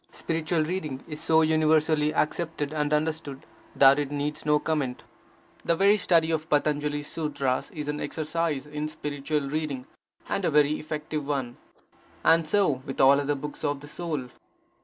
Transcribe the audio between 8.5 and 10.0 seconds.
in spiritual reading,